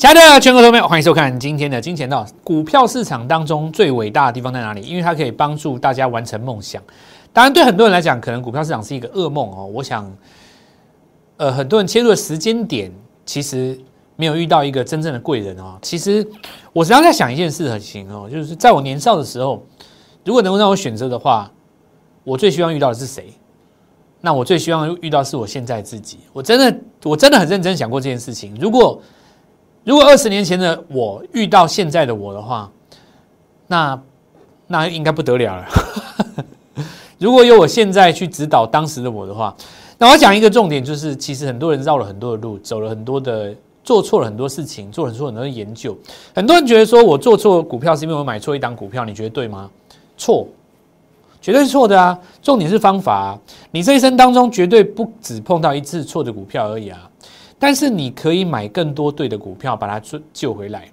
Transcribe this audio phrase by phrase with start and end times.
[0.00, 2.24] 亲爱的全国投票，欢迎收看今天的《金钱道》。
[2.42, 4.80] 股票市场当中最伟大的地方在哪里？
[4.80, 6.82] 因为它可以帮助大家完成梦想。
[7.34, 9.66] 当然，对很多人来讲，可能股票市场是一个噩梦哦。
[9.66, 10.10] 我想，
[11.36, 12.90] 呃，很多人切入的时间点，
[13.26, 13.78] 其实
[14.16, 15.78] 没有遇到一个真正的贵人哦。
[15.82, 16.26] 其实，
[16.72, 19.62] 我时常在想一件事情哦，就是在我年少的时候，
[20.24, 21.52] 如果能够让我选择的话，
[22.24, 23.34] 我最希望遇到的是谁？
[24.22, 26.20] 那我最希望遇到是我现在自己。
[26.32, 28.56] 我真的，我真的很认真想过这件事情。
[28.58, 28.98] 如果
[29.84, 32.70] 如果二十年前的我遇到现在的我的话，
[33.66, 34.00] 那
[34.66, 35.66] 那应该不得了了。
[37.18, 39.54] 如果有我现在去指导当时的我的话，
[39.98, 43.54] 那我讲一个重点，就是其实很多人绕了很多的路，走了很多的，
[43.84, 45.96] 做错了很多事情，做了很多的研究。
[46.34, 49.68] 很多人觉得说我做错股票是因为我买错一档股票，你觉得对吗？
[50.16, 50.46] 错，
[51.42, 52.18] 绝对是错的啊！
[52.42, 53.38] 重点是方法，
[53.70, 57.10] 你这一生当中绝对不只碰到一次错的股票而已啊！
[57.60, 60.90] 但是你可以买更多对的股票，把它救救回来。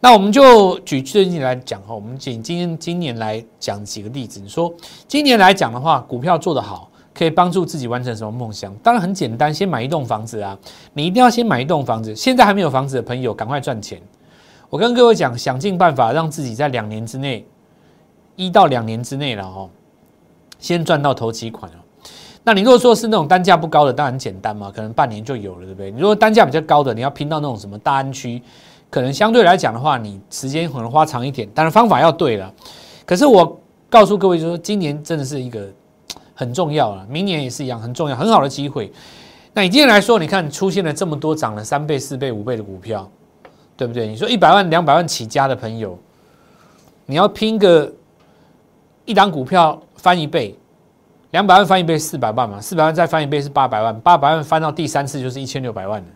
[0.00, 4.40] 那我们就举最近来讲哈，我们仅今今年来讲几个例子。
[4.40, 4.74] 你说
[5.06, 8.74] 今年来讲的话，股票做得好，可以帮助自己完成什么梦想？
[8.82, 10.58] 当然很简单，先买一栋房子啊！
[10.92, 12.16] 你一定要先买一栋房子。
[12.16, 14.02] 现在还没有房子的朋友，赶快赚钱。
[14.68, 17.46] 我跟各位讲，想尽办法让自己在两年之内，
[18.34, 19.68] 一到两年之内了哈，
[20.58, 21.81] 先赚到头期款哦。
[22.44, 25.90] 那你如果说是那种单价不高的，当然简单嘛，可能半年就有了，对不对？
[25.92, 28.42] 你如果单价比较高的，你要拼到那种什么大安区，
[28.90, 32.52] 可能相对来讲的话，你时间可能花长一点，但是方法要对了。
[33.06, 35.68] 可是我告诉各位，就说今年真的是一个
[36.34, 38.92] 很重要了，明年也是一样很重要，很好的机会。
[39.54, 43.08] 那你今天来说，你看出现了这么多涨了三倍、四倍、五倍的股票，
[43.76, 44.08] 对不对？
[44.08, 45.96] 你说一百万、两百万起家的朋友，
[47.06, 47.92] 你要拼个
[49.04, 50.58] 一档股票翻一倍。
[51.32, 56.06] 两百万翻一倍四百万嘛，四百万再翻一倍是八百万，八百万翻到第三次就是一千六百万了。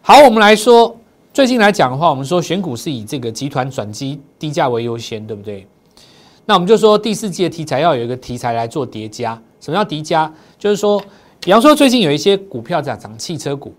[0.00, 0.96] 好，我们来说
[1.32, 5.66] 最近来讲的话，我们说选股是以这个集团转机低价为优先，对不对？
[6.46, 9.38] 那我们就说第四季的题材要有一个题材来做叠加。
[9.60, 10.32] 什么叫叠加？
[10.58, 11.02] 就是说，
[11.40, 13.74] 比方说最近有一些股票在涨汽车股，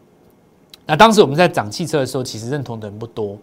[0.86, 3.36] 那当时我们在涨汽车的时候，其实认同的人不多。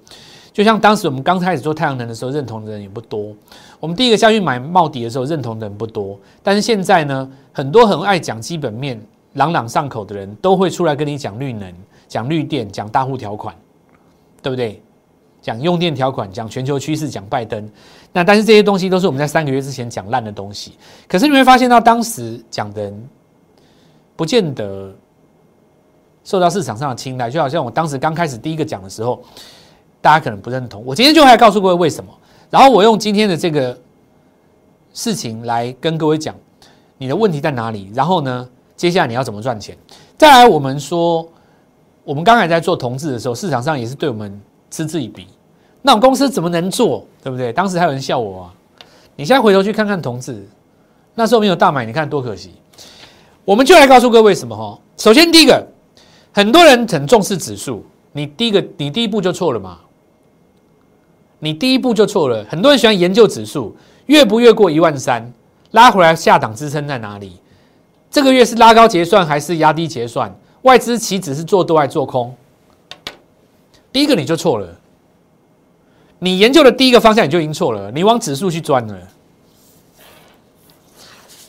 [0.57, 3.35] 就像当时我们刚开始做太阳能的时候，认同的人也不多。
[3.79, 6.19] 我们第一个下去买茂迪的时候，认同的人不多。
[6.43, 8.99] 但是现在呢，很多很爱讲基本面、
[9.35, 11.71] 朗朗上口的人都会出来跟你讲绿能、
[12.09, 13.55] 讲绿电、讲大户条款，
[14.41, 14.81] 对不对？
[15.43, 17.69] 讲用电条款、讲全球趋势、讲拜登。
[18.11, 20.73] 那但是这些东西都是我们在三个月之前讲烂的东西。
[21.07, 23.09] 可是你会发现到当时讲的人，
[24.17, 24.91] 不见得
[26.25, 27.29] 受到市场上的青睐。
[27.29, 29.23] 就好像我当时刚开始第一个讲的时候。
[30.01, 32.11] 大家可能不认同，我今天就来告诉各位为什么。
[32.51, 33.77] 然后我用今天的这个
[34.95, 36.35] 事情来跟各位讲，
[36.97, 37.91] 你的问题在哪里？
[37.93, 39.77] 然后呢，接下来你要怎么赚钱？
[40.17, 41.29] 再来，我们说，
[42.05, 44.41] 我们刚才在做同志的时候，市场上也是对我们
[44.71, 45.27] 嗤之以鼻。
[45.83, 47.05] 那种公司怎么能做？
[47.23, 47.53] 对不对？
[47.53, 48.55] 当时还有人笑我啊。
[49.17, 50.47] 你现在回头去看看同志，
[51.15, 52.53] 那时候没有大买，你看多可惜。
[53.45, 54.79] 我们就来告诉各位什么哈？
[54.97, 55.67] 首先第一个，
[56.33, 59.79] 很多人很重视指数，你第一个，你第一步就错了嘛。
[61.39, 62.45] 你第一步就错了。
[62.49, 63.77] 很多人喜欢研究指数，
[64.07, 65.33] 越不越过一万三，
[65.73, 67.39] 拉回来下档支撑在哪里？
[68.11, 70.35] 这个月是拉高结算还是压低结算？
[70.63, 72.35] 外资期指是做多还做空？
[73.93, 74.69] 第一个你就错了。
[76.19, 77.91] 你研究的第一个方向你就已经错了。
[77.91, 78.97] 你往指数去钻了，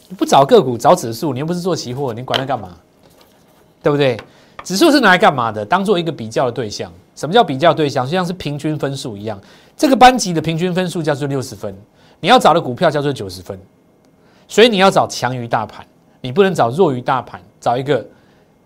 [0.10, 2.78] 你不找个股找指数，你又不是做期货，你管它干嘛？
[3.82, 4.20] 对不对？
[4.64, 5.66] 指数是拿来干嘛的？
[5.66, 6.92] 当做一个比较的对象。
[7.16, 8.06] 什么叫比较对象？
[8.06, 9.40] 就像是平均分数一样。
[9.78, 11.74] 这个班级的平均分数叫做六十分，
[12.20, 13.58] 你要找的股票叫做九十分，
[14.48, 15.86] 所以你要找强于大盘，
[16.20, 17.40] 你不能找弱于大盘。
[17.60, 18.06] 找一个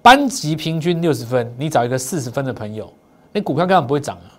[0.01, 2.91] 班级平均六十分，你找一个四十分的朋友，
[3.31, 4.31] 那股票根本不会涨啊。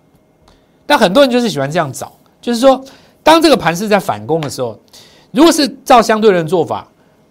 [0.86, 2.82] 但很多人就是喜欢这样找，就是说，
[3.22, 4.78] 当这个盘是在反攻的时候，
[5.30, 6.86] 如果是照相对论做法，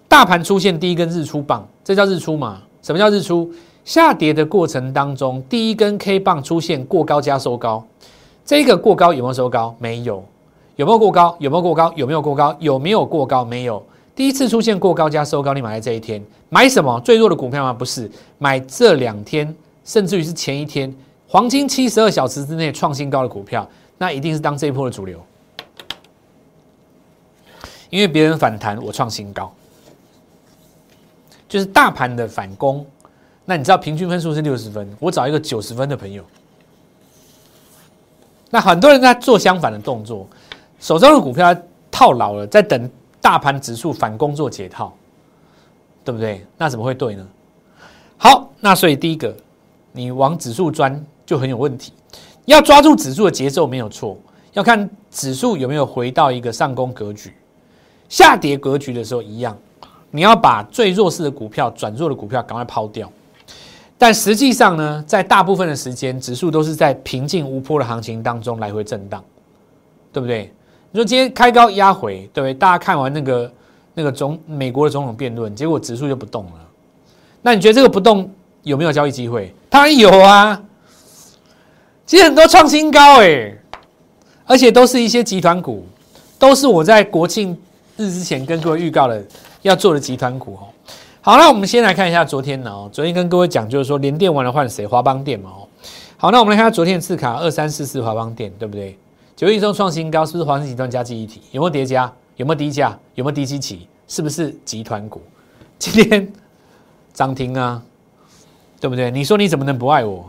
[0.08, 2.62] 大盘出现第一根日出棒，这叫日出嘛？
[2.82, 3.52] 什么叫日出？
[3.86, 7.86] 下跌的过程当中，第一根 K 棒出现过高加收高。
[8.52, 9.74] 这个过高有没有收高？
[9.80, 10.22] 没有，
[10.76, 11.34] 有没有过高？
[11.40, 11.94] 有没有过高？
[11.96, 12.54] 有没有过高？
[12.60, 13.46] 有没有过高？
[13.46, 13.82] 没有。
[14.14, 17.00] 第一次出现过高加收高，你买在这一天，买什么？
[17.00, 17.72] 最弱的股票吗？
[17.72, 19.56] 不是，买这两天，
[19.86, 20.94] 甚至于是前一天，
[21.30, 23.66] 黄金七十二小时之内创新高的股票，
[23.98, 25.18] 那一定是当这一波的主流。
[27.90, 29.50] 因为别人反弹，我创新高，
[31.48, 32.86] 就是大盘的反攻。
[33.46, 36.22] 那你知道平均分数是六十分，我找一个九十分的朋友。
[38.52, 40.28] 那很多人在做相反的动作，
[40.80, 41.56] 手中的股票
[41.90, 42.88] 套牢了，在等
[43.20, 44.94] 大盘指数反攻做解套，
[46.04, 46.46] 对不对？
[46.58, 47.26] 那怎么会对呢？
[48.18, 49.34] 好，那所以第一个，
[49.94, 51.94] 你往指数钻就很有问题。
[52.46, 54.18] 要抓住指数的节奏没有错，
[54.54, 57.34] 要看指数有没有回到一个上攻格局，
[58.10, 59.58] 下跌格局的时候一样，
[60.10, 63.10] 你要把最弱势的股票、转弱的股票赶快抛掉。
[64.02, 69.24] 但实际上呢，在大部分的时间，指数都是在平静无波的行情当中来回震荡，
[70.12, 70.52] 对不对？
[70.90, 72.52] 你说今天开高压回，对不对？
[72.52, 73.54] 大家看完那个
[73.94, 76.54] 那个总美国的总统辩论，结果指数就不动了。
[77.44, 78.28] 那你觉得这个不动
[78.64, 79.54] 有没有交易机会？
[79.70, 80.60] 当然有啊！
[82.08, 83.56] 其实很多创新高哎，
[84.48, 85.86] 而且都是一些集团股，
[86.40, 87.56] 都是我在国庆
[87.98, 89.24] 日之前跟各位预告的
[89.62, 90.66] 要做的集团股哦。
[91.24, 92.90] 好，那我们先来看一下昨天的哦。
[92.92, 94.88] 昨天跟各位讲，就是说连电完了换谁？
[94.88, 95.68] 华邦电嘛哦。
[96.18, 98.98] 好，那我们来看下昨天的次卡二三四四华邦电，对不对？
[99.36, 101.40] 九月中创新高，是不是华盛集团加记忆体？
[101.52, 102.12] 有没有叠加？
[102.38, 102.98] 有没有低价？
[103.14, 103.88] 有没有低基期？
[104.08, 105.22] 是不是集团股？
[105.78, 106.28] 今天
[107.14, 107.84] 涨停啊，
[108.80, 109.12] 对不对？
[109.12, 110.26] 你说你怎么能不爱我？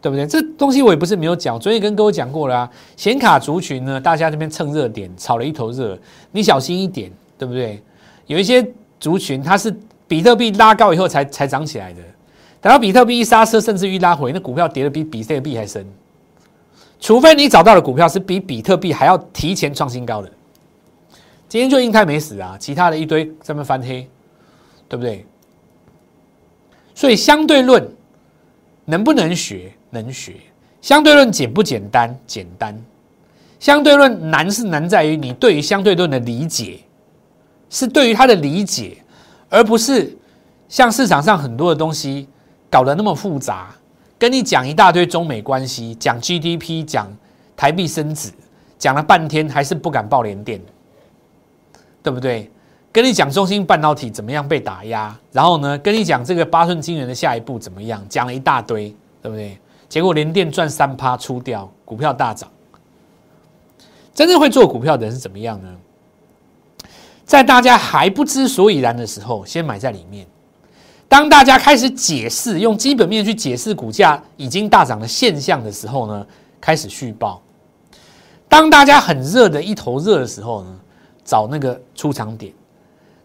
[0.00, 0.26] 对不对？
[0.26, 2.70] 这东西我也不是没有讲，昨天跟各位讲过了啊。
[2.96, 5.96] 显卡族群呢，大家这边蹭热点，炒了一头热，
[6.32, 7.08] 你小心一点，
[7.38, 7.80] 对不对？
[8.26, 8.68] 有一些
[8.98, 9.72] 族群它是。
[10.12, 12.02] 比特币拉高以后才才涨起来的，
[12.60, 15.86] 等到比特币一刹车，甚至于拉回，那股票跌的比比特币还深。
[17.00, 20.30] 除非你找到的股票是比比特币还要提前创新高的，
[21.48, 24.06] 今天就英泰没死啊，其他的一堆在那翻黑，
[24.86, 25.24] 对不对？
[26.94, 27.90] 所以相对论
[28.84, 29.72] 能不能学？
[29.88, 30.34] 能学。
[30.82, 32.14] 相对论简不简单？
[32.26, 32.78] 简单。
[33.58, 36.80] 相对论难是难在于你对于相对论的理解，
[37.70, 38.98] 是对于它的理解。
[39.52, 40.16] 而不是
[40.66, 42.26] 像市场上很多的东西
[42.70, 43.68] 搞得那么复杂，
[44.18, 47.06] 跟你讲一大堆中美关系，讲 GDP，讲
[47.54, 48.32] 台币升值，
[48.78, 50.58] 讲了半天还是不敢报连电，
[52.02, 52.50] 对不对？
[52.90, 58.88] 跟你讲中芯半导体怎么样被打压，然后呢，跟你讲这个八寸晶圆的下一步怎么样，讲了一大堆，
[59.20, 59.58] 对不对？
[59.86, 62.48] 结果连电赚三趴出掉，股票大涨。
[64.14, 65.68] 真正会做股票的人是怎么样呢？
[67.24, 70.26] 在大家还不知所以然的时候，先买在里面。
[71.08, 76.26] 当大家开始解释，用基本面去解释股价已经大涨的现象的时候呢，
[76.60, 77.40] 开始续报。
[78.48, 80.80] 当大家很热的一头热的时候呢，
[81.24, 82.52] 找那个出场点。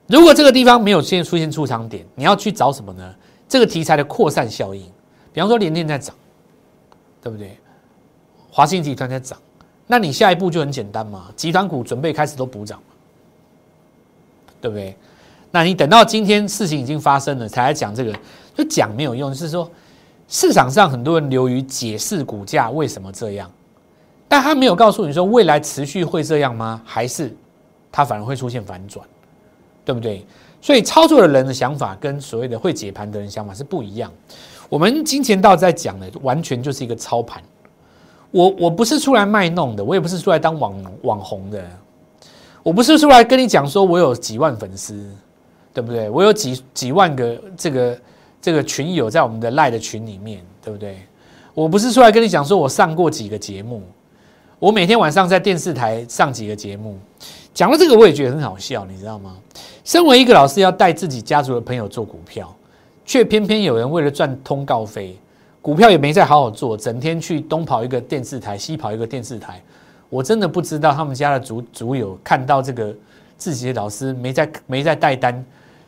[0.07, 3.15] 如果这个地方没有现出现出场点，你要去找什么呢？
[3.49, 4.81] 这个题材的扩散效应。
[5.33, 6.15] 比方说，联电在涨，
[7.21, 7.57] 对不对？
[8.49, 9.37] 华信集团在涨，
[9.85, 12.81] 那你下一步就很简单嘛，集团股准备开始都补涨。
[14.61, 14.95] 对不对？
[15.51, 18.13] 那你等到今天事情已经发生了，才来讲这个，
[18.55, 19.31] 就讲没有用。
[19.31, 19.69] 就是说
[20.27, 23.49] 市场上很多人流于解释股价为什么这样，
[24.27, 26.81] 但他没有告诉你说未来持续会这样吗？
[26.85, 27.33] 还是
[27.91, 29.07] 它反而会出现反转，
[29.85, 30.25] 对不对？
[30.61, 34.11] 所以操作的人的想法跟所谓的会解盘的人想法是不一样。
[34.67, 37.41] 我们金钱道在讲的，完全就是一个操盘。
[38.31, 41.63] 我我不是出来卖弄的，我也不是出来当网网红的。
[42.67, 45.09] 我不是出来跟你讲说，我有几万粉丝，
[45.73, 46.09] 对不对？
[46.09, 47.97] 我有几几万个这个
[48.41, 50.97] 这个群友在我们的赖的群里面，对不对？
[51.53, 53.81] 我不是出来跟你讲说我上过几个节目，
[54.59, 56.99] 我每天晚上在电视台上几个节目，
[57.53, 59.37] 讲到这个我也觉得很好笑，你知道吗？
[59.85, 62.53] 身为一个老师，要带自己家族的朋友做股票，
[63.05, 65.17] 却偏偏有人为了赚通告费，
[65.61, 69.63] 股票也没再好好做，整天去东跑一个电视台，西跑一个电视台。
[70.09, 72.95] 我真的不知道他们家的主主友看到这个
[73.37, 75.45] 自己的老师没在没在带单，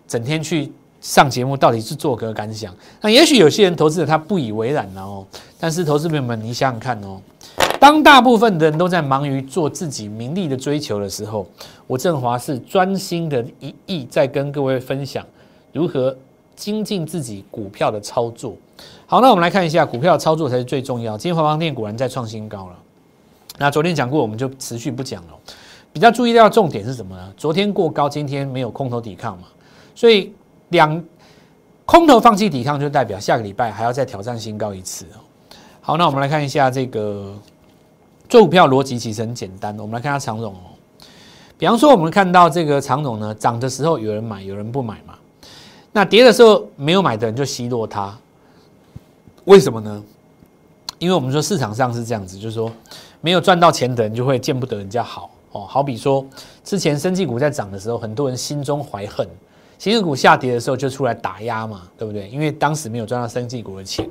[0.07, 0.71] 整天去
[1.01, 2.75] 上节目，到底是作何感想？
[3.01, 5.25] 那也许有些人投资者他不以为然了哦。
[5.59, 7.21] 但是投资朋友们，你想想看哦，
[7.79, 11.47] 当大部分的人都在忙于做自己名利的追求的时候，
[11.87, 15.25] 我振华是专心的一意在跟各位分享
[15.71, 16.15] 如何
[16.55, 18.53] 精进自己股票的操作。
[19.05, 21.17] 好，那我们来看一下股票操作才是最重要。
[21.17, 22.75] 今天华邦电果然在创新高了。
[23.59, 25.33] 那昨天讲过，我们就持续不讲了。
[25.91, 27.33] 比较注意到重点是什么呢？
[27.35, 29.47] 昨天过高，今天没有空头抵抗嘛，
[29.93, 30.33] 所以
[30.69, 31.03] 两
[31.85, 35.19] 空头放弃抵抗，就代表下个礼拜还要再挑战新高一次哦。
[35.81, 37.35] 好，那我们来看一下这个
[38.29, 39.77] 做股票逻辑其实很简单。
[39.77, 40.71] 我们来看下长总哦，
[41.57, 45.15] 比方说我们看到这个长总呢，涨的时候有人买，有人不买嘛。
[45.91, 48.15] 那跌的时候没有买的人就奚落它，
[49.45, 50.03] 为什么呢？
[50.99, 52.71] 因为我们说市场上是这样子，就是说。
[53.21, 55.65] 没有赚到钱的人就会见不得人家好哦。
[55.67, 56.25] 好比说，
[56.63, 59.27] 之前生技股在涨的时候，很多人心中怀恨；
[59.77, 62.29] 新股下跌的时候就出来打压嘛，对不对？
[62.29, 64.09] 因为当时没有赚到生技股的钱，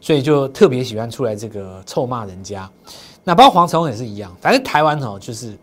[0.00, 2.68] 所以就特别喜欢出来这个臭骂人家。
[3.22, 4.36] 那包括黄崇也是一样。
[4.40, 5.56] 反正台湾哦，就是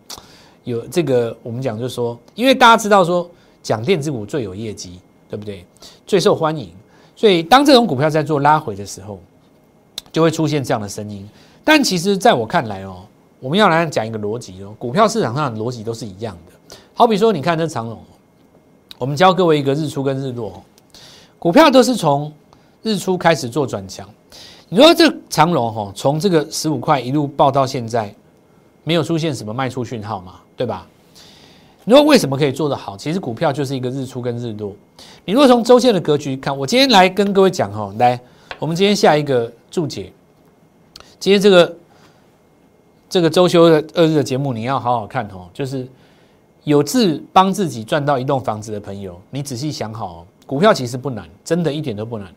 [0.63, 3.29] 有这个我们讲，就是说，因为大家知道说，
[3.62, 5.65] 讲电子股最有业绩，对不对？
[6.05, 6.71] 最受欢迎，
[7.17, 9.19] 所以当这种股票在做拉回的时候，
[10.17, 11.29] 就会出现这样的声音。
[11.63, 13.05] 但其实在我看来哦，
[13.39, 16.75] 我们要来讲一个逻辑哦，股票市场上的逻辑都是一样的。
[16.95, 18.00] 好比说，你看这长龙，
[18.97, 20.59] 我们教各位一个日出跟日落，
[21.38, 22.33] 股票都是从
[22.81, 24.09] 日出开始做转强。
[24.69, 28.12] 你说这长龙哈，从这个十五块一路报到现在，
[28.83, 30.88] 没有出现什么卖出讯号嘛，对吧？
[31.83, 32.97] 你说为什么可以做得好？
[32.97, 34.74] 其实股票就是一个日出跟日落。
[35.25, 38.19] 你如果从周线的格局看，我今天来跟各位讲哈，来，
[38.59, 40.11] 我们今天下一个注解。
[41.19, 41.77] 今天这个
[43.07, 45.47] 这个周休的二日的节目，你要好好看哦。
[45.53, 45.87] 就是
[46.63, 52.27] 有志帮自己赚到一栋房子的朋友，你仔细想好哦，股票其实不难，真的一点都不难。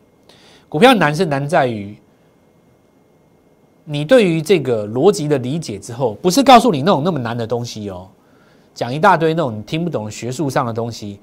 [0.69, 1.97] 股票难是难在于。
[3.83, 8.07] 你对于这个逻辑的理解之后，不是告诉你那种那么难的东西哦，
[8.75, 11.19] 讲一大堆那种你听不懂学术上的东西，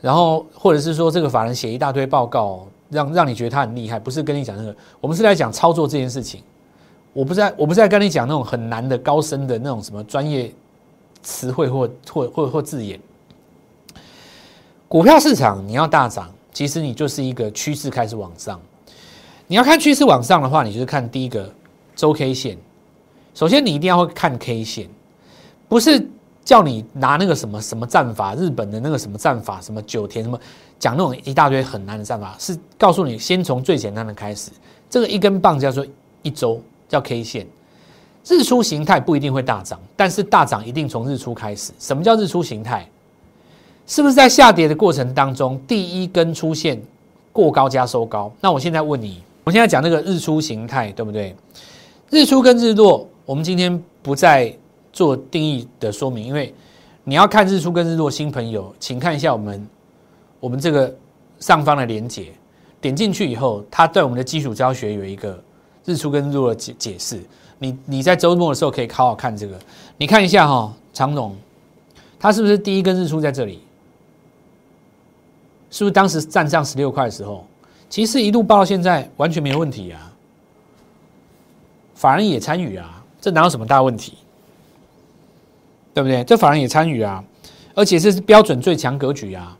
[0.00, 6.40] 然后或者是说这个法人写一大堆报告，让让你觉得他很厉害，不是跟你讲那个，我们是来讲操作这件事情。
[7.12, 10.52] 我不是在，我不是在跟你讲那种很难的高深的那种什么专业
[11.22, 13.00] 词汇或或或或字眼。
[14.86, 18.60] 股票市场你要大涨，其实你就是一个趋势开始往上。
[19.46, 21.52] 你要看趋势往上的话，你就是看第一个。
[21.94, 22.56] 周 K 线，
[23.34, 24.88] 首先你一定要会看 K 线，
[25.68, 26.08] 不是
[26.42, 30.40] 叫你拿那个什么什么战法，日本的那个什么战法，什么九田什么
[30.82, 34.50] 讲那种一大堆很难的战法，是告诉你先从最简单的开始。
[34.90, 35.86] 这个一根棒叫做
[36.22, 37.46] 一周，叫 K 线。
[38.26, 41.70] 日出形态不一定会大涨，但是大涨一定从日出开始。
[41.78, 42.84] 什么叫日出形态？
[43.86, 46.82] 是不是在下跌的过程当中，第一根出现
[47.30, 48.32] 过高加收高？
[48.40, 51.32] 那我现在问你，我现在讲那个日出形态，对不对？
[52.10, 54.52] 日出跟日落，我们今天不再
[54.92, 56.52] 做定义的说明，因为
[57.04, 59.64] 你要看日出跟日落，新朋友，请看一下我们
[60.42, 60.92] 我们这个
[61.38, 62.32] 上方的连接，
[62.80, 65.40] 点进去以后，它对我们的基础教学有一个
[65.84, 67.22] 日出跟日落的解解释。
[67.60, 69.56] 你你在周末的时候可以好好看这个，
[69.96, 71.36] 你看一下哈，长总，
[72.18, 73.62] 它是不是第一根日出在这里？
[75.70, 77.46] 是不是当时站上十六块的时候，
[77.88, 80.12] 其实一路报到现在完全没有问题啊？
[81.94, 84.14] 法人也参与啊，这哪有什么大问题？
[85.94, 86.24] 对不对？
[86.24, 87.22] 这法人也参与啊，
[87.76, 89.56] 而且这是标准最强格局啊。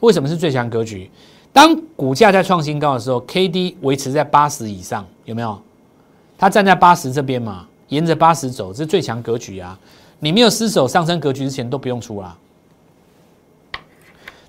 [0.00, 1.10] 为什么是最强格局？
[1.52, 5.60] 当股价在创新高的时候，K D 维持在八十以上，有没有？
[6.36, 9.78] 它站在八十这边嘛，沿着八十走，这是最强格局啊。
[10.18, 12.36] 你没有失守上升格局之前，都不用出啦。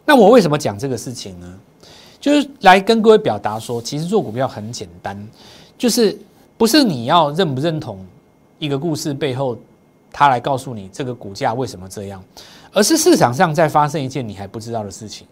[0.05, 1.59] 那我为什么讲这个事情呢？
[2.19, 5.27] 就是来跟各位表达说，其实做股票很简单，
[5.77, 6.17] 就是。
[6.57, 7.99] 不是你要认不认同
[8.59, 9.57] 一个故事背后，
[10.09, 12.23] 他来告诉你这个股价为什么这样，
[12.71, 15.27] 而是市场上在发生一件你还不知道的事情。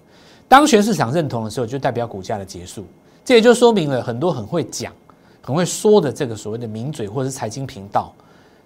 [0.48, 2.86] 当全市场认同的时候，就代表股价的结束。
[3.26, 4.94] 这也就说明了很多很会讲、
[5.42, 8.14] 很会说的这个所谓的名嘴或者是财经频道，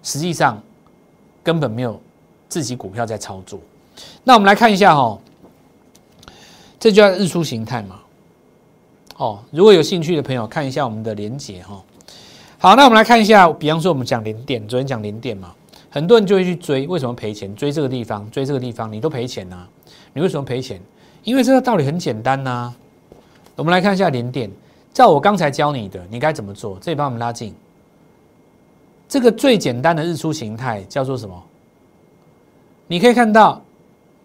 [0.02, 0.60] 实际上
[1.42, 2.00] 根本没有
[2.48, 3.60] 自己股票在操作。
[4.24, 5.18] 那我们来看一下哈，
[6.78, 8.00] 这叫日出形态嘛。
[9.16, 11.82] 哦，如果有兴趣的朋友，看一下我们的连结哈。
[12.58, 15.54] 好，那我们来看一下，比方说我们讲零点，昨天讲零点嘛，
[15.88, 17.54] 很多人就会去追，为什么赔钱？
[17.54, 19.66] 追这个地方，追这个地方，你都赔钱呐？
[20.12, 20.80] 你为什么赔钱？
[21.28, 22.74] 因为这个道理很简单呐。
[23.54, 24.50] 我们来看一下零点，
[24.94, 26.78] 照我刚才教你的，你该怎么做？
[26.80, 27.54] 这里帮我们拉近，
[29.06, 31.44] 这个最简单的日出形态叫做什么？
[32.86, 33.62] 你可以看到，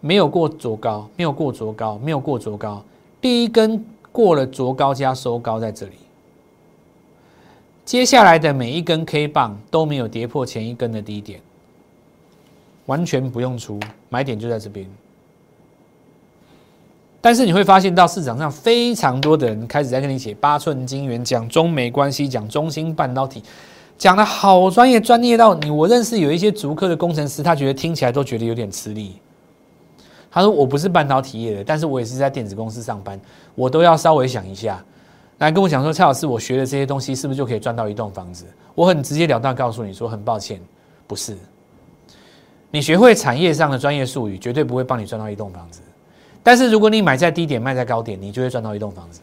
[0.00, 2.82] 没有过卓高，没有过卓高，没有过卓高，
[3.20, 5.92] 第一根过了卓高加收高在这里。
[7.84, 11.38] 接下来的每一根 K 棒都没有跌破前一根的低点，
[12.86, 14.88] 完全不用出买点就在这边。
[17.24, 23.42] 但是你会发现到市场上非常多的人开始在跟你写八寸金元，讲中美关系，讲中芯半导体，
[23.96, 29.18] 讲的好专业，专业到你我认识有一些足科的工程师，他觉得听起来都觉得有点吃力。
[30.30, 33.18] 他说我不是半导体业的，但是我也是在电子公司上班，
[33.54, 34.84] 我都要稍微想一下。
[35.38, 38.44] 来跟我讲说，蔡老师，我学的这些东西是不是就可以赚到一栋房子？
[38.74, 40.60] 我很直截了当告诉你说，很抱歉，
[41.06, 41.34] 不是。
[42.70, 45.80] 你学会产业上的专业术语，绝对不会帮你赚到一栋房子。
[46.44, 49.20] 但是如果你买在低点，卖在高点，你就会赚到一栋房子。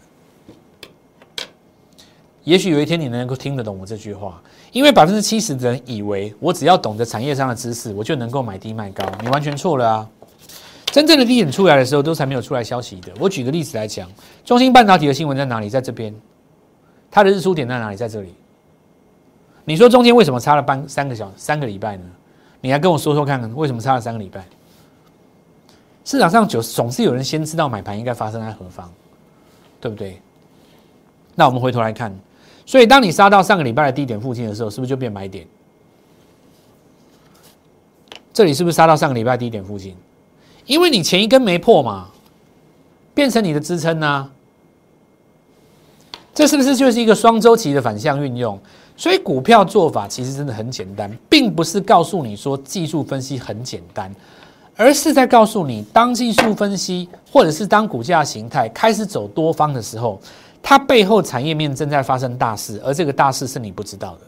[2.43, 10.09] 也许有一天你能够听得懂我这句话，因为百分之七十的人以为我只要懂得产业上的知识，我就能够买低卖高，你完全错了啊！
[10.87, 13.13] 真正的低点出来的时候，都还没有出来消息的。
[13.19, 14.09] 我举个例子来讲，
[14.43, 15.69] 中芯半导体的新闻在哪里？
[15.69, 16.13] 在这边，
[17.11, 17.95] 它的日出点在哪里？
[17.95, 18.33] 在这里。
[19.63, 22.03] 你说中间为什么差了半三个小三个礼拜呢？
[22.59, 24.43] 你来跟我说说看看，为什么差了三个礼拜？
[26.03, 28.91] 市场上就总是有人先知道买盘应该发生在何方，
[29.79, 30.19] 对不对？
[31.35, 32.13] 那我们回头来看，
[32.65, 35.47] 所以当你杀到上个礼拜的低点附近的时候，是不是就变买点？
[38.33, 39.95] 这里是不是杀到上个礼拜低点附近？
[40.65, 42.07] 因为你前一根没破嘛，
[43.13, 44.29] 变成你的支撑呢？
[46.33, 48.59] 这是不是就是一个双周期的反向运用？
[48.95, 54.13] 所以股票做法其实真的很简单，并不是告诉你说技术分析很简单，
[54.81, 60.19] 而是在告诉你，当技术分析或者是当股价形态开始走多方的时候，
[60.59, 64.21] 它背后产业面正在发生大事，而这个大事是你不知道的。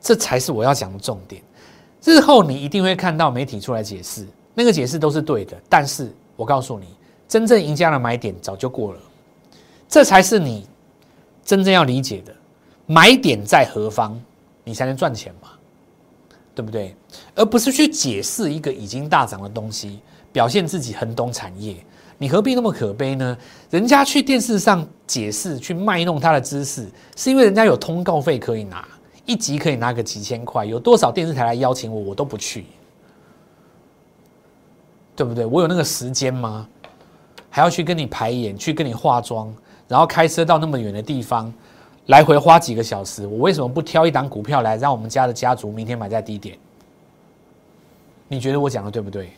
[0.00, 1.40] 这才是我要讲的重点。
[2.02, 5.56] 日后你一定会看到媒体出来解释，那个解释都是对的。
[5.68, 6.88] 但是我告诉你，
[7.28, 9.00] 真正赢家的买点早就过了，
[9.88, 10.66] 这才是你
[11.44, 12.34] 真正要理解的
[12.86, 14.20] 买点在何方，
[14.64, 15.50] 你才能赚钱嘛，
[16.56, 16.96] 对不对？
[17.40, 19.98] 而不是去解释一个已经大涨的东西，
[20.30, 21.74] 表现自己很懂产业，
[22.18, 23.34] 你何必那么可悲呢？
[23.70, 28.86] 人家去电视上解释，去卖弄他的知识，是因为人家有通告费可以拿。
[29.24, 32.66] 一集可以拿个几千块，有多少电视台来邀请我，我都不去，
[35.16, 35.46] 对不对？
[35.46, 36.68] 我有那个时间吗？
[37.48, 39.50] 还要去跟你排演，去跟你化妆，
[39.88, 41.50] 然后开车到那么远的地方，
[42.08, 46.58] 来回花几个小时，我为什么不挑一档股票来，让我们家的家族明天买在低点？
[48.32, 49.28] 你觉得我讲的对不对？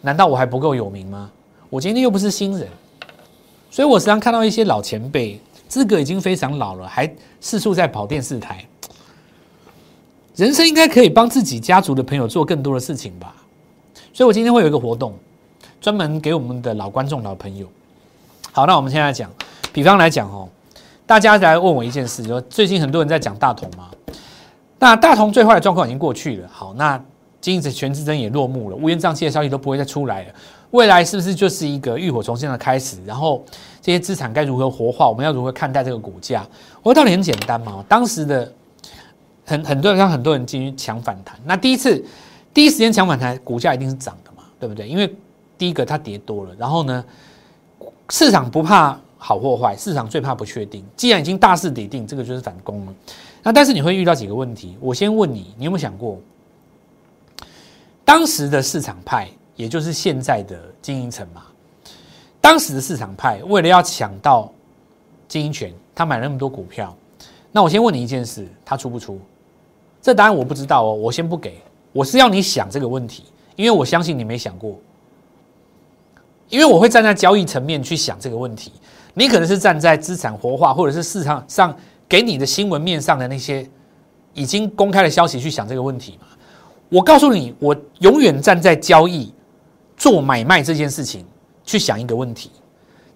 [0.00, 1.28] 难道我还不够有名吗？
[1.68, 2.68] 我今天又不是新人，
[3.68, 8.64] 所以我时常看到一些老前辈，资格已经非常老了，还四处在跑电视台。
[10.36, 13.34] 人生应该可以帮自己家族的朋友做更多的事情吧，
[14.12, 15.12] 所以我今天会有一个活动，
[15.80, 17.66] 专门给我们的老观众、老朋友。
[18.52, 19.28] 好，那我们现在讲，
[19.72, 20.48] 比方来讲哦，
[21.06, 23.90] 大家来问我一件事，就最近很多人在讲大同嘛，
[24.78, 27.02] 那大同最坏的状况已经过去了，好，那
[27.40, 30.34] 经营者全之争也落幕了，乌烟瘴气的消息都不会再出来了，
[30.70, 32.98] 未来是不是就是一个浴火重生的开始？
[33.04, 33.44] 然后
[33.80, 35.08] 这些资产该如何活化？
[35.08, 36.46] 我们要如何看待这个股价？
[36.82, 38.52] 我道理很简单嘛，当时的。
[39.42, 42.00] 很很多人让很多人进去抢反弹，那第一次
[42.54, 44.86] 第一时间抢反弹，股价一定是涨的嘛，对不对？
[44.86, 45.12] 因为
[45.58, 47.04] 第一个它跌多了，然后呢，
[48.10, 50.84] 市场不怕好或坏，市场最怕不确定。
[50.96, 52.94] 既然已经大势已定，这个就是反攻了。
[53.42, 56.16] 那但是你会遇到几个问题，我先问你，你有没有想过，
[58.10, 61.44] 当时的市场派，也就是现在的经营层嘛？
[62.40, 64.52] 当时的市场派为了要抢到
[65.28, 66.92] 经营权，他买了那么多股票。
[67.52, 69.20] 那我先问你一件事，他出不出？
[70.02, 71.62] 这答案我不知道哦，我先不给。
[71.92, 74.76] 我是要你想这个问题，因为我相信你没想过。
[76.48, 78.72] 因为我会站在交易层面去想这个问题，
[79.14, 81.72] 你可能是站在资产活化或者是市场上
[82.08, 83.64] 给你的新闻面上的那些
[84.34, 86.26] 已经公开的消息去想这个问题嘛？
[86.90, 89.32] 我告诉你，我永远站在交易
[89.96, 91.24] 做买卖这件事情
[91.64, 92.50] 去想一个问题，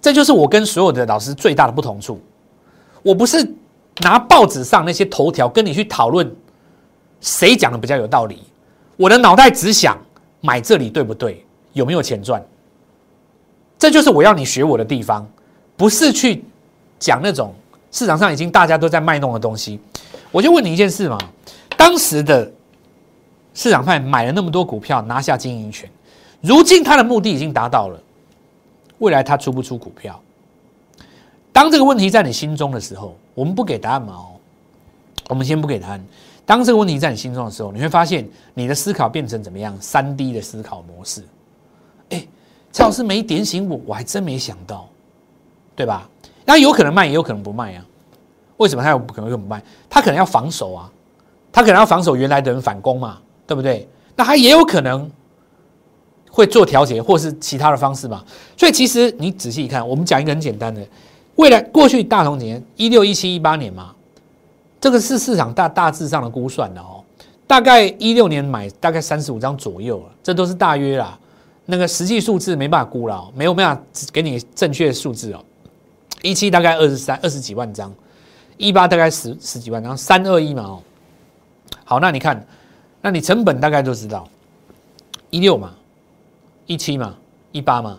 [0.00, 2.18] 这就是我跟所有的老师最大的不同处。
[3.02, 3.46] 我不是
[3.98, 6.34] 拿报纸上那些头条跟你去讨论。
[7.20, 8.42] 谁讲的比较有道理？
[8.98, 9.96] 我的脑袋只想
[10.42, 11.42] 买这里对不对？
[11.72, 12.44] 有没有钱赚？
[13.78, 15.26] 这就是我要你学我的地方，
[15.74, 16.44] 不是去
[16.98, 17.54] 讲那种
[17.90, 19.80] 市场上已经大家都在卖弄的东西。
[20.30, 21.16] 我就问你一件事嘛：
[21.78, 22.52] 当时的
[23.54, 25.88] 市场派买了那么多股票，拿下经营权，
[26.40, 27.98] 如今他的目的已经达到了，
[28.98, 30.20] 未来他出不出股票？
[31.52, 34.12] 当这个问题在你心中的时候，我们不给答案嘛？
[34.14, 34.26] 哦，
[35.28, 36.04] 我们先不给答案。
[36.44, 39.74] 当这个问题在你心中的时候，你会发现你的思考变成怎么样？
[39.80, 41.24] 三 D 的思考模式。
[42.10, 42.26] 哎，
[42.72, 44.88] 蔡老师没点醒我，我还真没想到，
[45.76, 46.06] 对吧？
[46.44, 47.86] 那有可能卖，也有可能不卖啊。
[48.56, 49.62] 为什么他有可能不卖？
[49.88, 50.92] 他可能要防守啊，
[51.50, 53.88] 他可能要防守原来的人反攻嘛，对不对？
[54.16, 55.10] 那他也有可能
[56.30, 58.24] 会做调节，或是其他的方式嘛。
[58.56, 60.86] 所以其实你仔细一看，我们讲一个很简单的，
[61.36, 63.94] 未来过去大同年一六一七一八年嘛。
[64.80, 67.02] 这个是市场大大致上的估算的哦，
[67.46, 71.18] 大概一六年买大概三十五张左右了，这都是大约啦，
[71.64, 75.42] 那个实际数字没办法估了，没有办法给你正确数字哦。
[76.20, 77.90] 一七大概二十三二十几万张，
[78.58, 80.82] 一八大概十十几万张，三二一嘛哦。
[81.84, 82.46] 好，那你看，
[83.04, 84.26] 那你成本大概都知道，
[85.28, 85.74] 一六嘛，
[86.64, 87.14] 一七嘛，
[87.52, 87.98] 一八嘛。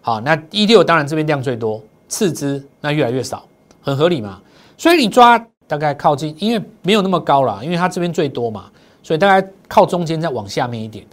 [0.00, 3.46] 好，那一六当然这边量最多，次之那越来越少，
[3.80, 4.42] 很合理嘛。
[4.76, 5.40] 所以你抓。
[5.70, 8.68] 大概靠近，因为没有那么高了，因为它这边最多嘛，
[9.04, 11.06] 所以大概靠中间再往下面一点。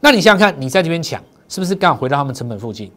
[0.00, 2.92] 那你想想看，你在这边抢，是不是刚好回到他们成本附近？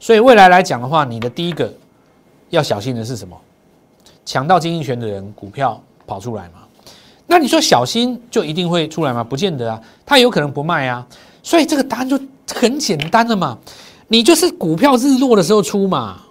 [0.00, 1.72] 所以未来来讲的话，你的第一个
[2.48, 3.40] 要小心的是什么？
[4.24, 6.54] 抢到经营权的人，股票跑出来嘛？
[7.30, 9.22] 那你说小心就一定会出来吗？
[9.22, 11.06] 不见得啊，他有可能不卖啊。
[11.44, 12.18] 所以这个答案就
[12.52, 13.56] 很简单了嘛，
[14.08, 16.22] 你就是股票日落的时候出嘛。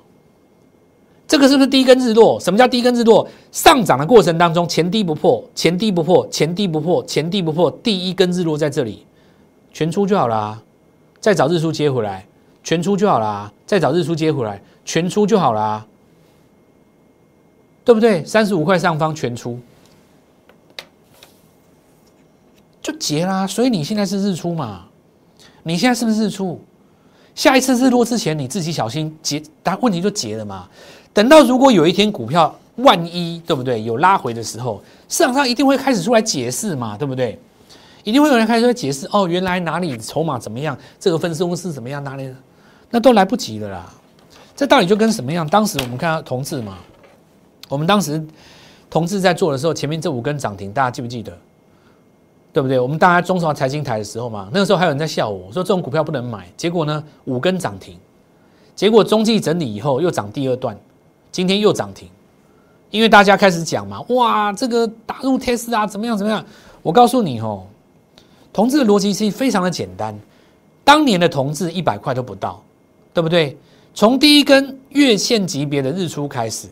[1.26, 2.38] 这个是不是第一根日落？
[2.42, 3.26] 什么叫第一根日落？
[3.50, 9.06] 上涨的过程当中，前低不破，前低不破，前低不破，前低不破，第一根日落在这里，
[9.72, 10.62] 全出就好了，
[11.22, 12.28] 再找日出接回来，
[12.62, 15.86] 全出就好了，再找日出接回来，全出就好了，
[17.86, 18.26] 对不对？
[18.26, 19.60] 三十五块上方全出，
[22.82, 23.48] 就结啦。
[23.48, 24.86] 所以你现在是日出嘛？
[25.64, 26.62] 你现在是不是日出？
[27.36, 30.68] 下一次日落之前，你自己小心结，但问题就结了嘛。
[31.14, 37.40] 等到如果有一天股票万一对不对有拉回的时候，市场上一定会开始出来解释嘛，对不对？
[38.04, 42.30] 一定会有人开始解释哦，原来哪里筹码怎么样，这个分析公司怎么样，哪里
[42.90, 43.94] 那都来不及了啦。
[44.56, 45.48] 这道理就跟什么样？
[45.48, 46.78] 当时我们看到同志嘛，
[47.68, 48.26] 我们当时
[48.90, 51.38] 同志在做的时候，前面这五根涨停，大家记不记得？
[52.52, 52.80] 对不对？
[52.80, 56.48] 我们大家中华财经台的时候嘛，那个时候还有人在笑我说这种股票不能买。
[56.58, 57.98] 结果呢，五根涨停，
[58.76, 60.78] 结果中继整理以后又涨第二段。
[61.32, 62.10] 今天又涨停，
[62.90, 66.44] 因为大家开始讲嘛，哇，这个打入 test 啊，怎么样怎么样？
[66.82, 67.64] 我告诉你哦，
[68.52, 70.18] 同志的逻辑是非常的简单。
[70.84, 72.64] 当年的同志一百块都不到，
[73.14, 73.56] 对不对？
[73.94, 76.68] 从第一根月线级别的日出开始，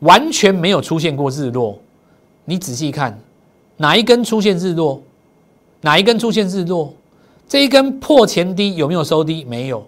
[0.00, 1.78] 完全没有出现过日落。
[2.44, 3.16] 你仔细看，
[3.76, 5.02] 哪一根出现日落？
[5.82, 6.94] 哪一根出现日落？
[7.48, 9.44] 这一根破前低有没有收低？
[9.44, 9.86] 没有。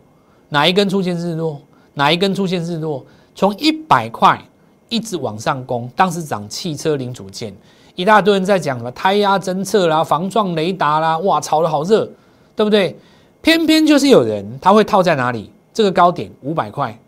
[0.50, 1.60] 哪一根出现日落？
[1.94, 3.04] 哪一根出现日落？
[3.34, 4.40] 从一百块
[4.88, 7.54] 一直往上攻，当时涨汽车零组件，
[7.94, 12.08] 一大堆人在讲什么胎压侦测啦、防撞雷达啦，哇，炒的好热，
[12.54, 12.98] 对不对？
[13.40, 15.50] 偏偏就是有人他会套在哪里？
[15.72, 16.98] 这个高点五百块，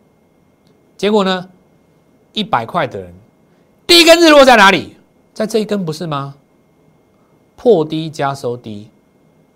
[0.97, 1.49] 结果呢，
[2.33, 3.13] 一百块的人
[3.87, 4.97] 第一根日落在哪里？
[5.35, 6.37] 在这一根不是吗？
[7.63, 8.89] 破低加收低，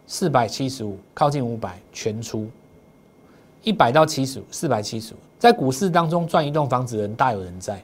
[0.07, 2.47] 四百七十五，靠近五百全出，
[3.63, 5.17] 一百到七十五，四百七十五。
[5.39, 7.83] 在股市当中赚一栋房子的人大有人在，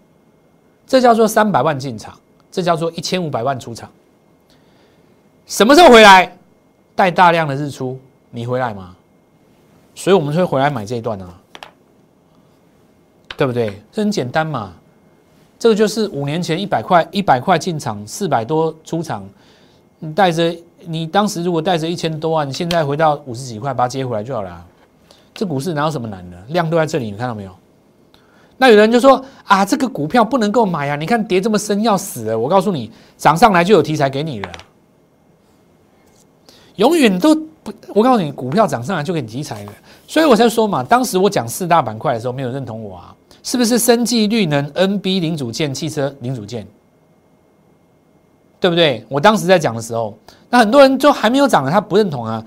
[0.86, 2.20] 这叫做三百万进场，
[2.52, 3.90] 这叫做一千五百万出场。
[5.46, 6.36] 什么时候回来？
[6.94, 7.98] 带大量的日出，
[8.30, 8.94] 你回来吗？
[9.94, 11.40] 所以我们会回来买这一段啊，
[13.38, 13.82] 对不对？
[13.90, 14.74] 这很简单嘛，
[15.58, 19.26] 这个就是五年前一百块一百块进场，四百多出场，
[20.00, 20.54] 你带着
[20.86, 24.66] 你当时如果带着一千多万，你现在回到五十几块，把它接回来就好了。
[25.32, 26.36] 这股市哪有什么难的？
[26.48, 27.52] 量都在这里，你看到没有？
[28.56, 30.96] 那有人就说啊，这个股票不能够买啊！
[30.96, 32.38] 你看跌这么深，要死了。
[32.38, 34.48] 我告诉你，涨上来就有题材给你了。
[36.76, 39.72] 永远都不，我告诉你，股票涨上来就给你题材了。
[40.06, 43.78] 所以我才说嘛，当时我讲四大板块的时候，没有认同我啊，是不是？
[43.78, 46.66] 生技、绿能、NB 零组件、汽车零组件，
[48.60, 49.04] 对不对？
[49.08, 50.16] 我当时在讲的时候，
[50.50, 52.44] 那很多人就还没有涨了，他不认同啊。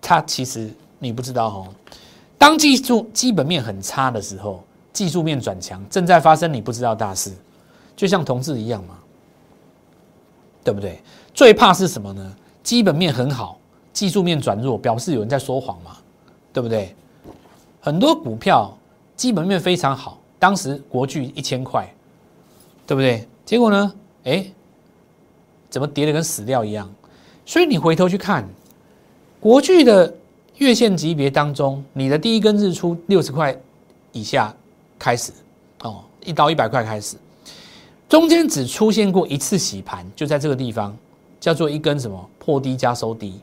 [0.00, 1.68] 他其实你不知道哦。
[2.36, 7.32] 当技术基本面很差的时候，技术面转强，正在发生你不知道大事，
[7.94, 8.98] 就像同志一样嘛，
[10.64, 11.00] 对不对？
[11.32, 12.34] 最怕是什么呢？
[12.64, 13.58] 基本面很好，
[13.92, 15.96] 技术面转弱，表示有人在说谎嘛，
[16.52, 16.96] 对不对？
[17.80, 18.76] 很多股票
[19.16, 21.88] 基本面非常好，当时国巨一千块，
[22.86, 23.28] 对不对？
[23.44, 23.94] 结果呢？
[24.24, 24.44] 哎，
[25.72, 26.88] 怎么跌的跟死掉一样？
[27.44, 28.48] 所以你回头去看
[29.40, 30.14] 国巨的。
[30.58, 33.58] 月线级别当中，你的第一根日出六十块
[34.12, 34.54] 以下
[34.96, 35.32] 开始
[35.82, 37.16] 哦，一到一百块开始，
[38.08, 40.96] 中间只出现过一次洗盘，就在这个地方，
[41.40, 43.40] 叫做一根什么破低加收低。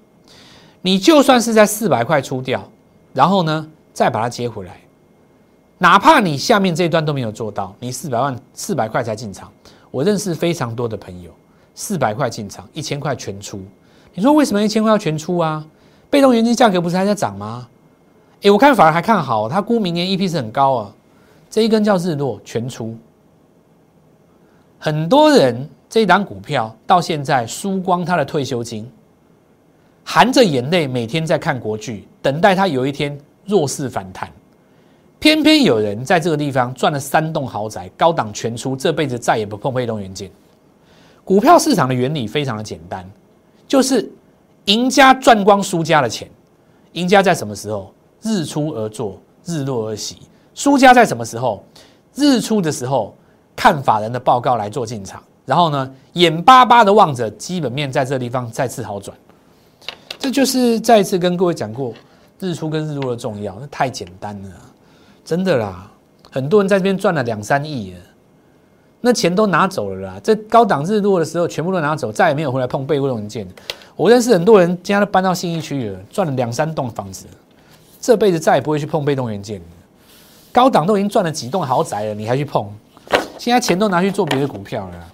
[0.82, 2.64] 你就算是在四百块出掉，
[3.12, 4.80] 然后呢再把它接回来，
[5.80, 9.52] 哪怕你下面这一段都没有做到，你四百万四百块才进场，
[9.92, 11.32] 我认识非常多的朋友，
[11.80, 13.64] 四百块进场，一千块全出。
[14.14, 15.66] 你说为什么一千块要全出啊？
[16.10, 17.70] 被动元件价格不是还在涨吗？
[18.42, 20.94] 哎，我看反而还看好，他估明年 EP 是很高啊。
[21.50, 22.98] 这一根叫日落全出，
[24.78, 28.86] 很多人这一档股票到现在输光他的退休金，
[30.04, 34.30] 含着眼泪每天在看国剧，等待他有一天弱势反弹。
[35.18, 40.30] 偏偏有人在这个地方赚了三栋豪宅，高档全出，这辈子再也不碰被动元件。
[41.30, 43.08] 股票市场的原理非常的简单，
[43.68, 44.10] 就是。
[44.66, 46.30] 赢家赚光输家的钱，
[46.92, 50.18] 赢家在什么时候日出而作，日落而息；
[50.54, 51.64] 输家在什么时候
[52.14, 53.16] 日出的时候
[53.56, 59.18] 看法人的报告来做进场，然后呢眼巴巴的望着基本面在这地方再次好转。
[60.20, 61.92] 这就是再一次跟各位讲过
[62.40, 64.50] 日出跟日落的重要，那太简单了，
[65.26, 65.92] 真的啦！
[66.30, 68.00] 很多人在这边赚了两三亿了
[69.02, 70.20] 那钱都拿走了啦。
[70.24, 73.48] 这高档日落的时候全部都拿走，再也没有回来碰被动文件。
[73.96, 77.26] 我认识很多人，现在都搬到新一区了，赚了两三栋房子，
[78.00, 79.62] 这辈子再也不会去碰被动元件
[80.52, 82.68] 高档都已经赚了几栋豪宅了，你还去碰？
[83.38, 85.08] 现在钱都拿去做别的股票了。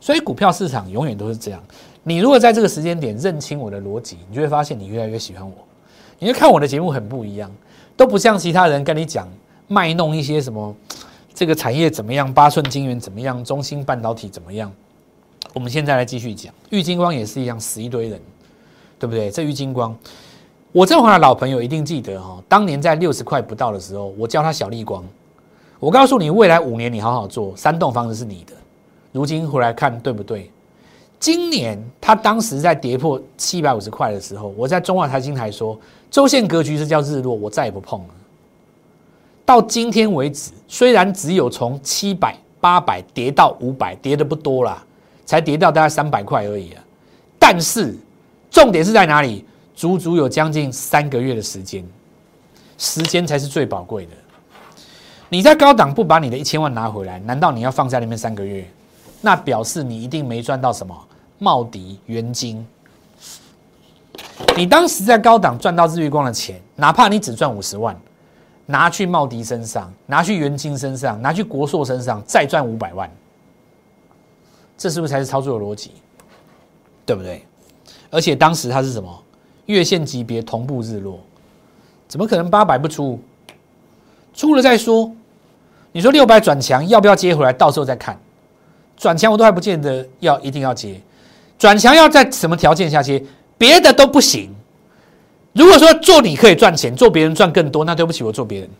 [0.00, 1.62] 所以股票市场永远都是这样。
[2.02, 5.52] 你如果在这个时间点认清我的逻辑，你就会发现你越来越喜欢我。
[6.18, 7.50] 你就看我的节目很不一样，
[7.96, 9.28] 都不像其他人跟你讲
[9.68, 10.74] 卖弄一些什么
[11.32, 14.70] 这个产业怎么样，八寸晶圆怎么样，中芯半导体怎么样。
[15.54, 18.20] 我们现在来继续讲，玉金光也是一样，死一堆人，
[18.98, 19.30] 对不对？
[19.30, 19.96] 这玉金光，
[20.70, 25.04] 我正华的老朋友一定记得哈，当年在六十块不到的时候，我叫他小丽光，
[25.78, 28.52] 我告诉你，未来五年你好好做，三栋房子是你的。
[29.12, 30.50] 如今回来看对不对？
[31.18, 35.78] 今年他当时在跌破七百五十块的时候，我在中华财经台说，
[36.10, 38.08] 周线格局是叫日落，我再也不碰了。
[39.50, 44.80] 到今天为止，虽然只有从七百、八百跌到五百，跌的不多啦，
[45.26, 46.80] 才跌到大概三百块而已啊。
[47.36, 47.98] 但是
[48.48, 49.44] 重点是在哪里？
[49.74, 51.84] 足足有将近三个月的时间，
[52.78, 54.12] 时间才是最宝贵的。
[55.28, 58.64] 你在高档不把你的一千万拿回来，难道你要放在那边三个月？
[59.20, 60.96] 那表示你一定没赚到什么
[61.40, 62.64] 茂迪、元金。
[64.56, 68.00] 你当时在高档赚到日月光的钱，哪怕你只赚五十万，
[68.70, 73.10] 拿去茂迪身上，拿去元金身上，拿去国硕身上，再赚五百万，
[74.78, 75.90] 这是不是才是操作的逻辑？
[77.04, 77.44] 对不对？
[78.10, 79.24] 而且当时它是什么
[79.66, 81.18] 月线级别同步日落，
[82.06, 83.20] 怎么可能八百不出？
[84.32, 85.10] 出了再说。
[85.92, 87.52] 你说六百转强要不要接回来？
[87.52, 88.16] 到时候再看。
[88.96, 91.00] 转强我都还不见得要一定要接，
[91.58, 93.20] 转强要在什么条件下接？
[93.58, 94.54] 别的都不行。
[95.52, 98.70] 如果说做你可以赚钱，做别人赚更多，那对不起，我做别人。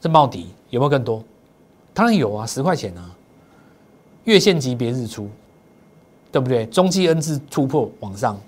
[0.00, 1.22] 这茂迪有没有更多？
[1.92, 3.10] 当然有啊，十块钱啊，
[4.24, 5.28] 月线级别日出，
[6.30, 6.64] 对不对？
[6.66, 8.40] 中继 N 字突破往上，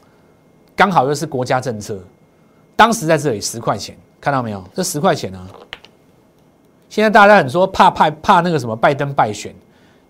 [0.77, 1.99] 刚好又是国家政策，
[2.77, 4.65] 当时在这里十块钱，看到没有？
[4.75, 5.47] 这十块钱啊，
[6.89, 9.55] 现在大家很说怕怕怕那个什么拜登败选。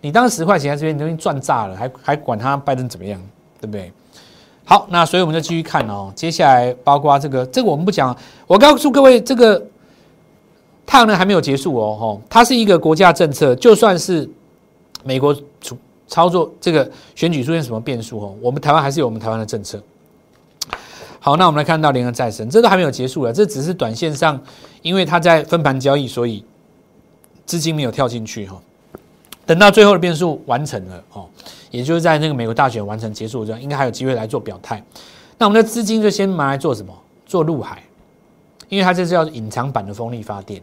[0.02, 3.20] 你当时十块钱在这边，你都已经赚炸了，还还管他拜登怎么样，
[3.60, 3.92] 对不对？
[4.70, 6.12] 好，那所以我们就继续看哦。
[6.14, 8.16] 接下来包括这个，这个我们不讲。
[8.46, 9.60] 我告诉各位，这个
[10.86, 13.52] 太阳能还没有结束哦，吼，它是一个国家政策。
[13.56, 14.30] 就算是
[15.02, 19.82] 美国操操作这个选举出现什么变数哦，我们台湾还是有我们台湾的政策。
[21.18, 24.40] 好，那我们来看到联合再生，这都还没有结束了，这只是短线上，
[24.82, 26.44] 因为它在分盘交易，所以
[27.44, 28.56] 资金没有跳进去哈。
[29.44, 31.26] 等到最后的变数完成了哦，
[31.70, 34.82] 也就是在那个美国大选完成结束之后，应该还有机会来做表态。
[35.38, 36.92] 那我们的资金就先拿来做什么？
[37.24, 37.82] 做陆海，
[38.68, 40.60] 因为它这是叫隐藏版的风力发电。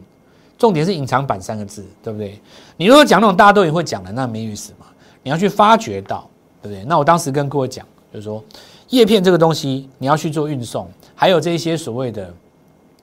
[0.58, 2.38] 重点是隐藏版三个字，对不对？
[2.76, 4.86] 你如果讲那种大家都也会讲的，那没意思嘛。
[5.22, 6.28] 你要去发掘到，
[6.62, 6.84] 对不对？
[6.84, 8.44] 那我当时跟各位讲，就是说
[8.90, 12.32] 叶片这个东西，你要去做运送，还有这些所谓的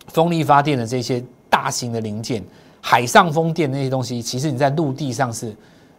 [0.08, 2.44] 风力发电的这些大型的零件，
[2.82, 5.56] 海上风电那些东西，其实你在陆地上是。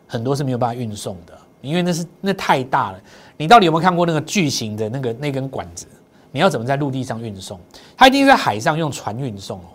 [0.09, 3.01] 很多是没有办法运送的，因为那是那太大了。
[3.37, 5.87] 你到底有没有看过那个巨型的那个那根管子？
[6.33, 7.59] 你要怎么在陆地上运送？
[7.97, 9.69] 它一定在海上用船运送哦。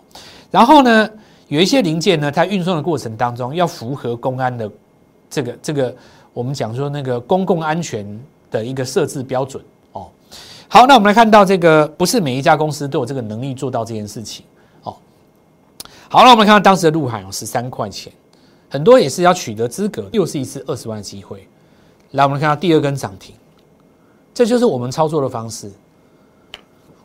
[0.50, 1.10] 然后呢，
[1.48, 4.70] 有一些零件呢，它运送的过程当中要符合公安的
[5.28, 5.94] 这个这个，
[6.32, 8.06] 我们讲说那个公共安全
[8.50, 10.08] 的一个设置标准哦。
[10.68, 14.44] 好，那我们来看到这个，不是每一家公司都有这个能力做到这件事情
[14.82, 14.94] 哦。
[16.08, 18.12] 好了，我们看到当时的陆海哦，十三块钱。
[18.68, 21.46] 很多也是要取得资格，又是一次二十万的机会。
[22.12, 23.34] 来，我们看到第二根涨停，
[24.32, 25.70] 这就是我们操作的方式。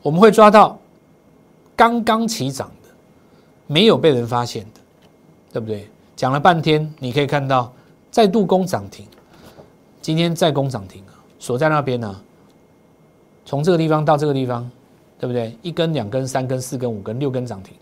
[0.02, 0.78] 我们会抓到
[1.76, 2.89] 刚刚起涨的，
[3.67, 4.82] 没有被人发现的，
[5.52, 5.89] 对不对？
[6.15, 7.72] 讲了半天，你可以看到
[8.10, 9.06] 再度攻涨停，
[10.02, 12.22] 今天再攻涨停啊，锁在那边呢。
[13.46, 14.70] 从这个地方到这个地方，
[15.20, 15.58] 对不对？
[15.62, 17.74] 一根、两根、三根、四根、五根、六根涨停。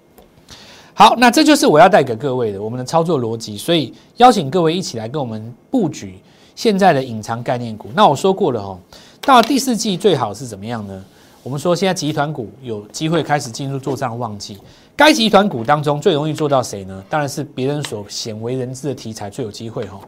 [0.94, 6.20] 好，那这就是我要带给各位的我们的操作逻辑，所以邀请各位一起来跟我们布局
[6.56, 7.90] 现在的隐藏概念股。
[7.94, 8.80] 那我说过了哦，
[9.22, 11.06] 到第四季最好是怎么样呢？
[11.44, 14.58] 我们说现在集团股有机会开始进入做账旺季，
[14.96, 17.04] 该集团股当中最容易做到谁呢？
[17.10, 20.00] 当然是别人所鲜为人知的题材最有机会哈。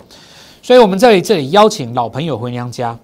[0.64, 2.98] 所以我们在这里邀请老朋友回娘家，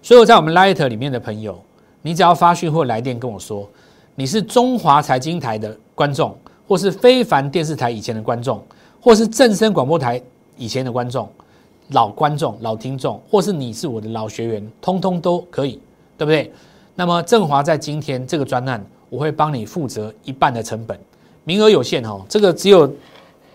[0.00, 1.60] 所有在我们 Light 里面的朋友，
[2.02, 3.68] 你只要发讯或来电跟我说，
[4.14, 6.36] 你是中华财经台的观众。
[6.68, 8.62] 或是非凡电视台以前的观众，
[9.00, 10.22] 或是正声广播台
[10.56, 11.28] 以前的观众，
[11.92, 15.80] 老观众、老听众，或是你是我的老学员，通通都可以，
[16.16, 16.52] 对不对？
[16.94, 20.98] 那么振华在今天这个专案，我会帮你负责一半的成本，
[21.44, 22.92] 名额有限哦，这个只有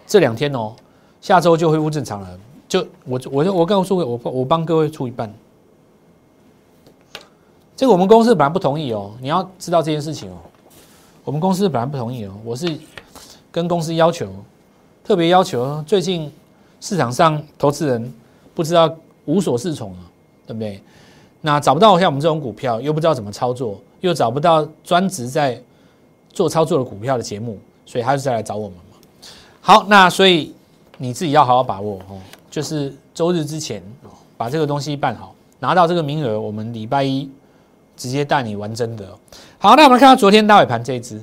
[0.08, 0.74] 这两天哦，
[1.22, 2.40] 下周就恢复正常了。
[2.68, 5.34] 就我我我告诉各位，我我帮各位出一半，
[7.76, 10.38] 这个我们公司本来不同意哦，你要知道这件事情哦，
[11.24, 12.78] 我们公司本来不同意哦，我是。
[13.52, 14.28] 跟公司要求，
[15.02, 16.30] 特别要求，最近
[16.82, 18.14] 市场上投资人
[18.56, 18.92] 不知道
[19.26, 20.00] 无所适从啊，
[20.48, 20.82] 对不对？
[21.42, 25.62] 那找不到像我们这种股票，又不知道怎么操作，又找不到专职在
[26.30, 29.30] 做操作的股票的节目，所以他就再来找我们嘛。
[29.62, 30.56] 好，那所以
[30.98, 32.18] 你自己要好好把握哦，
[32.50, 33.84] 就是周日之前
[34.38, 37.30] 把这个东西办好，拿到这个名额，我们礼拜一
[37.96, 39.06] 直接带你玩真的。
[39.60, 41.22] 好，那我们看到昨天大尾盘这一支，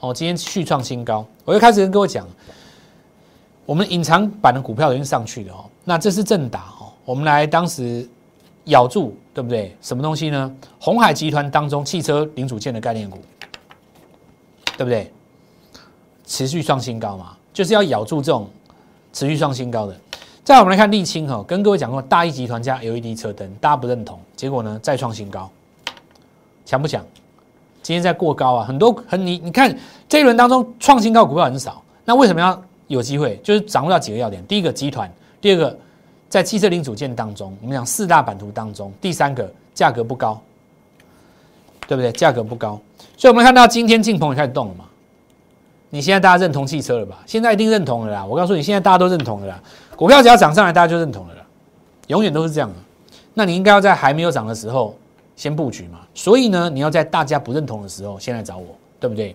[0.00, 2.26] 哦，今天续创新高，我又开始跟各位讲，
[3.64, 8.08] 我们隐藏版的股票已经上去了哦，那这是正打哦，我们来当时
[8.66, 9.76] 咬住，对不对？
[9.80, 10.54] 什么东西呢？
[10.78, 13.18] 红海集团当中汽车零组件的概念股，
[14.76, 15.12] 对不对？
[16.24, 18.48] 持续创新高嘛，就是要咬住这种
[19.12, 19.96] 持续创新高的。
[20.44, 25.50] 再我们来看沥青哈，跟各位讲过，大一集团加 LED 车灯，大家不认同，结果呢再创新高，
[26.64, 27.04] 强不强？
[27.82, 29.76] 今天在过高啊，很多很你你看
[30.08, 33.40] 这一轮当中创新高股票很少，那为什么要有机会？
[33.42, 35.12] 就是掌握到几个要点：第一个集团，
[35.42, 35.78] 第二个
[36.30, 40.40] 在汽车零组件当中，我们讲四大版图当中，第三个价格不高，
[41.86, 42.10] 对不对？
[42.12, 42.80] 价格不高，
[43.18, 44.86] 所以我们看到今天进鹏也开始动了嘛。
[45.90, 47.22] 你现在大家认同汽车了吧？
[47.26, 48.24] 现在一定认同了啦！
[48.24, 49.62] 我告诉你，现在大家都认同了啦。
[49.94, 51.42] 股票只要涨上来，大家就认同了啦，
[52.06, 52.76] 永远都是这样的。
[53.34, 54.96] 那你应该要在还没有涨的时候。
[55.34, 58.66] 先布局嘛，所以呢，你要在大家不认同的时候先来找我，
[59.00, 59.34] 对不对？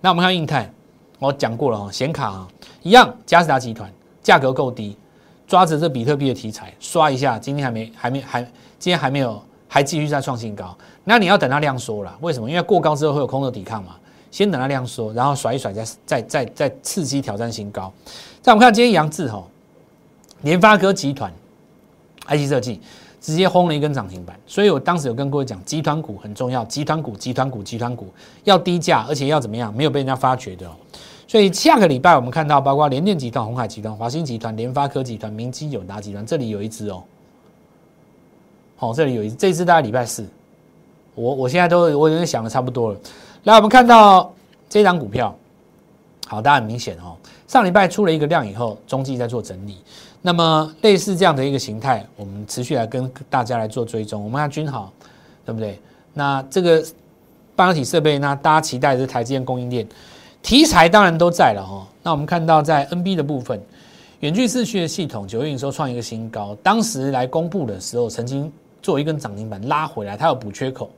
[0.00, 0.70] 那我们看硬泰，
[1.18, 2.48] 我讲过了哈，显卡啊
[2.82, 4.96] 一样，嘉士达集团价格够低，
[5.52, 8.42] 抓着这比特币的题材刷一下，今天还没还没还
[8.78, 9.38] 今天还没有
[9.68, 12.48] 还继续在创新高，那你要等它量缩了，为什么？
[12.48, 13.96] 因为过高之后会有空头抵抗嘛，
[14.30, 17.92] 先等它量缩，然后甩一甩，再再再再刺激挑战新高。
[18.40, 19.44] 再我们看今天杨志哈，
[20.40, 21.30] 联发科集团
[22.28, 22.80] ，IC 设计。
[23.20, 28.12] 直接轰了一根涨停板，所以我当时有跟各位讲，集团股很重要，集团股、集团股、集团股
[28.42, 29.72] 要低价，而且要怎么样？
[29.72, 30.68] 没有被人家发掘的。
[31.32, 37.02] 所以下个礼拜我们看到，包括联电集团、红海集团、华兴集团、联发科集团、明基、友达集团，这里有一只哦，
[38.76, 40.28] 好，这里有一只，这只大概礼拜四。
[41.14, 43.00] 我我现在都我已经想的差不多了。
[43.44, 44.30] 来，我们看到
[44.68, 45.34] 这张股票，
[46.26, 47.16] 好，大家很明显哦，
[47.48, 49.78] 上礼拜出了一个量以后，中继在做整理。
[50.20, 54.22] 那么类似这样的一个形态，我们持续来跟大家来做追踪。
[54.22, 54.92] 我们看君豪，
[55.46, 55.80] 对不对？
[56.12, 56.84] 那这个
[57.56, 59.88] 半导体设备，那大家期待的是台积电供应链
[60.42, 61.86] 题材当然都在了哈。
[62.02, 63.60] 那我们看到在 NB 的部分，
[64.20, 68.52] 远距视讯的系统九月营收创一个新高，当时来公布的时候，曾经
[68.82, 70.90] 做一根涨停板拉回来，它有补缺口。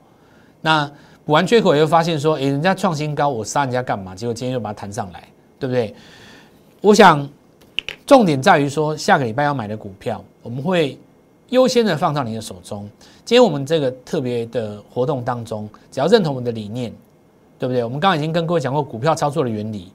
[0.61, 0.91] 那
[1.23, 4.15] 补完缺口，又发现说，诶，人家创新高，我杀人家干嘛？
[4.15, 5.23] 结果今天又把它弹上来，
[5.59, 5.93] 对不对？
[6.81, 7.27] 我想。
[8.07, 10.95] 重点在于说，下个礼拜要买的股票，我们会
[11.49, 12.87] 优先的放到你的手中。
[13.23, 16.93] 今天我们这个特别的活动当中，只要认同我们的理念，
[17.65, 17.83] 对不对？
[17.83, 19.91] 我们刚刚已经跟各位讲过股票操作的原理。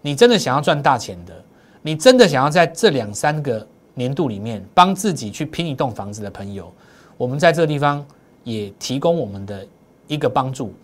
[0.00, 1.32] 你真的想要赚大钱的，
[1.80, 6.72] 你真的想要在这两三个年度里面帮自己去拼一栋房子的朋友，
[7.16, 8.04] 我们在这个地方
[8.42, 9.64] 也提供我们的
[10.08, 10.74] 一个帮助。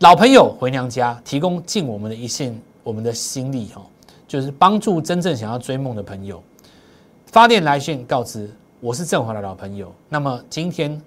[0.00, 3.82] 老朋友回娘家，提供尽我们的一线，我们的心力哈。
[4.28, 6.42] 就是帮助真正想要追梦的朋友，
[7.26, 8.50] 发电来信告知
[8.80, 9.92] 我是振华的老朋友。
[10.08, 11.00] 那么今天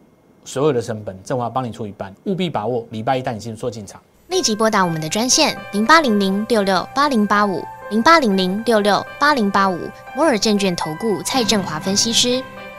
[0.46, 4.00] 所有的成本，振华帮你出一半，务必把握礼拜一带你进做进场。
[4.28, 9.78] 立即拨打我们的专线零八零零六六八零八五零八零零六六八零八五
[10.16, 12.44] 摩尔证券投顾蔡振华分析师。